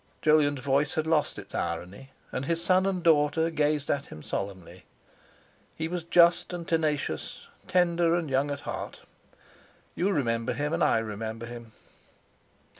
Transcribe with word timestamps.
Jolyon's 0.23 0.61
voice 0.61 0.95
had 0.95 1.05
lost 1.05 1.37
its 1.37 1.53
irony, 1.53 2.09
and 2.31 2.45
his 2.45 2.59
son 2.59 2.87
and 2.87 3.03
daughter 3.03 3.51
gazed 3.51 3.91
at 3.91 4.05
him 4.05 4.23
solemnly, 4.23 4.83
"He 5.75 5.87
was 5.87 6.03
just 6.05 6.51
and 6.53 6.67
tenacious, 6.67 7.47
tender 7.67 8.15
and 8.15 8.27
young 8.27 8.49
at 8.49 8.61
heart. 8.61 9.01
You 9.93 10.09
remember 10.11 10.53
him, 10.53 10.73
and 10.73 10.83
I 10.83 10.97
remember 10.97 11.45
him. 11.45 11.73